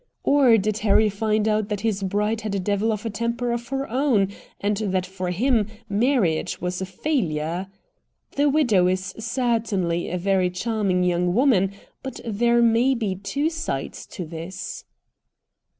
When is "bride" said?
2.01-2.41